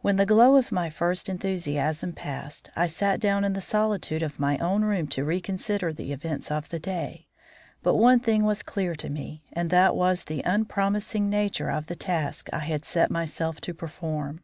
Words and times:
When 0.00 0.16
the 0.16 0.26
glow 0.26 0.56
of 0.56 0.72
my 0.72 0.90
first 0.90 1.28
enthusiasm 1.28 2.14
passed, 2.14 2.70
I 2.74 2.88
sat 2.88 3.20
down 3.20 3.44
in 3.44 3.52
the 3.52 3.60
solitude 3.60 4.20
of 4.20 4.40
my 4.40 4.58
own 4.58 4.82
room 4.84 5.06
to 5.14 5.22
reconsider 5.22 5.92
the 5.92 6.12
events 6.12 6.50
of 6.50 6.70
the 6.70 6.80
day, 6.80 7.28
but 7.80 7.94
one 7.94 8.18
thing 8.18 8.42
was 8.44 8.64
clear 8.64 8.96
to 8.96 9.08
me, 9.08 9.44
and 9.52 9.70
that 9.70 9.94
was 9.94 10.24
the 10.24 10.42
unpromising 10.44 11.30
nature 11.30 11.70
of 11.70 11.86
the 11.86 11.94
task 11.94 12.48
I 12.52 12.58
had 12.58 12.84
set 12.84 13.08
myself 13.08 13.60
to 13.60 13.72
perform. 13.72 14.42